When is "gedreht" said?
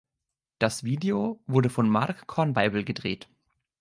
2.83-3.29